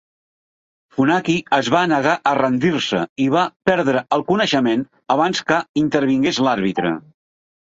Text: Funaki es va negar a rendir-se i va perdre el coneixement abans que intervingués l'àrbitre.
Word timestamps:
Funaki 0.95 1.35
es 1.57 1.67
va 1.75 1.81
negar 1.91 2.15
a 2.31 2.31
rendir-se 2.39 3.03
i 3.25 3.29
va 3.35 3.45
perdre 3.71 4.01
el 4.17 4.25
coneixement 4.33 4.83
abans 5.17 5.45
que 5.53 5.61
intervingués 5.83 6.43
l'àrbitre. 6.49 6.95